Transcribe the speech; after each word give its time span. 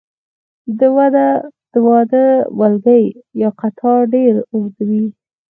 د 1.73 1.77
واده 1.89 2.25
ولکۍ 2.59 3.03
یا 3.41 3.49
قطار 3.61 3.99
ډیر 4.13 4.33
اوږد 4.51 4.77
وي. 4.89 5.05